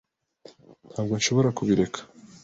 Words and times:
Ntabwo 0.91 1.13
nshobora 1.19 1.49
kubireka. 1.57 1.99